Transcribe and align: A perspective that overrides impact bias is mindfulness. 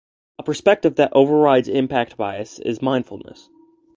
A 0.39 0.43
perspective 0.43 0.95
that 0.95 1.13
overrides 1.13 1.67
impact 1.67 2.17
bias 2.17 2.57
is 2.57 2.81
mindfulness. 2.81 3.49